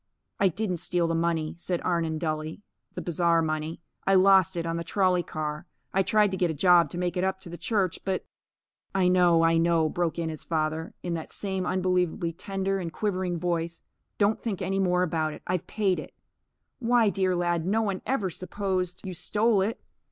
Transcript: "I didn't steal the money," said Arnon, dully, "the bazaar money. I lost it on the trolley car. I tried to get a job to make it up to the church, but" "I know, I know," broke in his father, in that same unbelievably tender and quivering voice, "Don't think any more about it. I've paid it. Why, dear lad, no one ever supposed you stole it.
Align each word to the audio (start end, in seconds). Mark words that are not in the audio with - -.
"I 0.39 0.47
didn't 0.47 0.77
steal 0.77 1.07
the 1.07 1.13
money," 1.13 1.53
said 1.59 1.79
Arnon, 1.81 2.17
dully, 2.17 2.63
"the 2.95 3.03
bazaar 3.03 3.39
money. 3.43 3.81
I 4.07 4.15
lost 4.15 4.57
it 4.57 4.65
on 4.65 4.77
the 4.77 4.83
trolley 4.83 5.21
car. 5.21 5.67
I 5.93 6.01
tried 6.01 6.31
to 6.31 6.37
get 6.37 6.49
a 6.49 6.55
job 6.55 6.89
to 6.89 6.97
make 6.97 7.17
it 7.17 7.23
up 7.23 7.39
to 7.41 7.49
the 7.49 7.55
church, 7.59 7.99
but" 8.03 8.25
"I 8.95 9.07
know, 9.07 9.43
I 9.43 9.57
know," 9.59 9.89
broke 9.89 10.17
in 10.17 10.29
his 10.29 10.43
father, 10.43 10.95
in 11.03 11.13
that 11.13 11.31
same 11.31 11.67
unbelievably 11.67 12.33
tender 12.33 12.79
and 12.79 12.91
quivering 12.91 13.37
voice, 13.37 13.81
"Don't 14.17 14.41
think 14.41 14.59
any 14.59 14.79
more 14.79 15.03
about 15.03 15.33
it. 15.33 15.43
I've 15.45 15.67
paid 15.67 15.99
it. 15.99 16.15
Why, 16.79 17.11
dear 17.11 17.35
lad, 17.35 17.67
no 17.67 17.83
one 17.83 18.01
ever 18.03 18.31
supposed 18.31 19.01
you 19.05 19.13
stole 19.13 19.61
it. 19.61 19.83